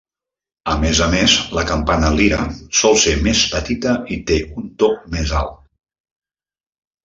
[0.71, 2.41] A més a més, la campana lira
[2.81, 5.57] sol ser més petita i té un to més alt.